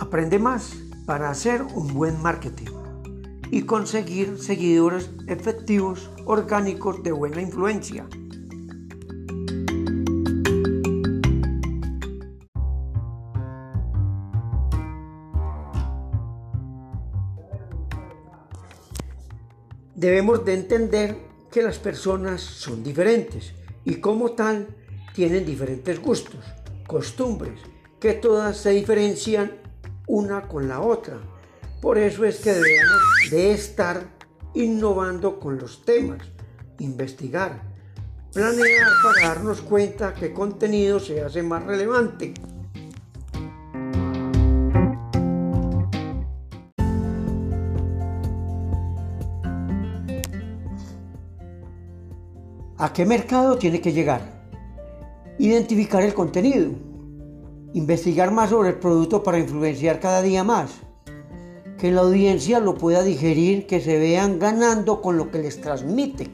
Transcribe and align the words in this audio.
Aprende 0.00 0.38
más 0.38 0.78
para 1.04 1.28
hacer 1.28 1.60
un 1.62 1.92
buen 1.92 2.22
marketing 2.22 2.70
y 3.50 3.64
conseguir 3.64 4.38
seguidores 4.38 5.10
efectivos, 5.26 6.10
orgánicos 6.24 7.02
de 7.02 7.12
buena 7.12 7.42
influencia. 7.42 8.08
Debemos 19.94 20.42
de 20.46 20.54
entender 20.54 21.18
que 21.52 21.60
las 21.60 21.78
personas 21.78 22.40
son 22.40 22.82
diferentes 22.82 23.52
y 23.84 23.96
como 23.96 24.30
tal 24.30 24.66
tienen 25.12 25.44
diferentes 25.44 26.00
gustos, 26.00 26.42
costumbres, 26.86 27.60
que 28.00 28.14
todas 28.14 28.56
se 28.56 28.70
diferencian 28.70 29.59
una 30.10 30.48
con 30.48 30.68
la 30.68 30.80
otra. 30.80 31.18
Por 31.80 31.96
eso 31.96 32.24
es 32.24 32.40
que 32.40 32.52
debemos 32.52 33.00
de 33.30 33.52
estar 33.52 34.02
innovando 34.54 35.38
con 35.38 35.56
los 35.56 35.84
temas, 35.84 36.20
investigar, 36.80 37.62
planear 38.32 38.90
para 39.02 39.28
darnos 39.28 39.60
cuenta 39.60 40.12
qué 40.12 40.32
contenido 40.32 40.98
se 40.98 41.22
hace 41.22 41.42
más 41.42 41.64
relevante. 41.64 42.34
¿A 52.76 52.92
qué 52.92 53.06
mercado 53.06 53.58
tiene 53.58 53.80
que 53.80 53.92
llegar? 53.92 54.22
Identificar 55.38 56.02
el 56.02 56.14
contenido. 56.14 56.89
Investigar 57.72 58.30
más 58.30 58.50
sobre 58.50 58.70
el 58.70 58.78
producto 58.78 59.22
para 59.22 59.38
influenciar 59.38 60.00
cada 60.00 60.22
día 60.22 60.44
más. 60.44 60.70
Que 61.78 61.90
la 61.90 62.02
audiencia 62.02 62.60
lo 62.60 62.74
pueda 62.74 63.02
digerir, 63.02 63.66
que 63.66 63.80
se 63.80 63.98
vean 63.98 64.38
ganando 64.38 65.00
con 65.00 65.16
lo 65.16 65.30
que 65.30 65.38
les 65.38 65.60
transmite. 65.60 66.30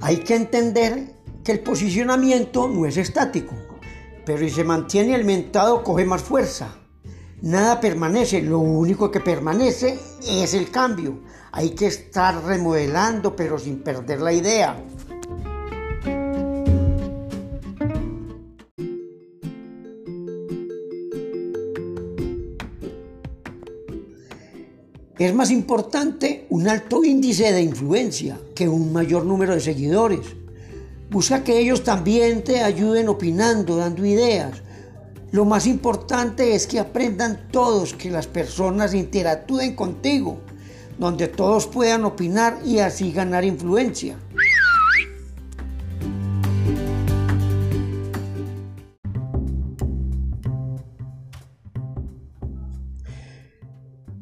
Hay 0.00 0.16
que 0.18 0.34
entender 0.34 1.14
que 1.44 1.52
el 1.52 1.60
posicionamiento 1.60 2.68
no 2.68 2.86
es 2.86 2.96
estático 2.96 3.54
pero 4.24 4.38
si 4.38 4.50
se 4.50 4.64
mantiene 4.64 5.14
alimentado 5.14 5.82
coge 5.82 6.04
más 6.04 6.22
fuerza. 6.22 6.81
Nada 7.42 7.80
permanece, 7.80 8.40
lo 8.40 8.60
único 8.60 9.10
que 9.10 9.18
permanece 9.18 9.98
es 10.24 10.54
el 10.54 10.70
cambio. 10.70 11.22
Hay 11.50 11.70
que 11.70 11.86
estar 11.86 12.44
remodelando 12.44 13.34
pero 13.34 13.58
sin 13.58 13.82
perder 13.82 14.20
la 14.20 14.32
idea. 14.32 14.80
Es 25.18 25.34
más 25.34 25.50
importante 25.50 26.46
un 26.50 26.68
alto 26.68 27.02
índice 27.02 27.52
de 27.52 27.62
influencia 27.62 28.38
que 28.54 28.68
un 28.68 28.92
mayor 28.92 29.24
número 29.24 29.54
de 29.54 29.60
seguidores. 29.60 30.20
Busca 31.10 31.42
que 31.42 31.58
ellos 31.58 31.82
también 31.82 32.44
te 32.44 32.62
ayuden 32.62 33.08
opinando, 33.08 33.76
dando 33.76 34.06
ideas. 34.06 34.62
Lo 35.32 35.46
más 35.46 35.66
importante 35.66 36.54
es 36.54 36.66
que 36.66 36.78
aprendan 36.78 37.48
todos, 37.50 37.94
que 37.94 38.10
las 38.10 38.26
personas 38.26 38.92
interactúen 38.92 39.74
contigo, 39.74 40.40
donde 40.98 41.26
todos 41.26 41.66
puedan 41.66 42.04
opinar 42.04 42.58
y 42.66 42.80
así 42.80 43.12
ganar 43.12 43.42
influencia. 43.42 44.18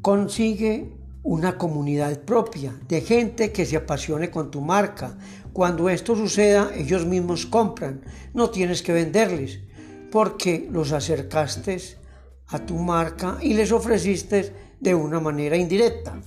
Consigue 0.00 0.92
una 1.24 1.58
comunidad 1.58 2.20
propia 2.20 2.72
de 2.86 3.00
gente 3.00 3.50
que 3.50 3.66
se 3.66 3.76
apasione 3.76 4.30
con 4.30 4.52
tu 4.52 4.60
marca. 4.60 5.18
Cuando 5.52 5.88
esto 5.88 6.14
suceda, 6.14 6.70
ellos 6.76 7.04
mismos 7.04 7.46
compran, 7.46 8.02
no 8.32 8.50
tienes 8.50 8.80
que 8.82 8.92
venderles, 8.92 9.58
porque 10.10 10.68
los 10.70 10.92
acercaste 10.92 11.78
a 12.48 12.58
tu 12.58 12.76
marca 12.76 13.38
y 13.40 13.54
les 13.54 13.70
ofreciste 13.72 14.74
de 14.80 14.94
una 14.94 15.20
manera 15.20 15.56
indirecta. 15.56 16.20